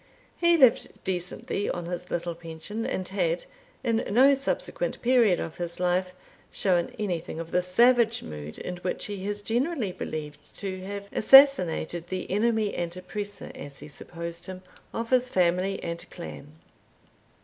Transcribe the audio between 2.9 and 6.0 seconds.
had, in no subsequent period of his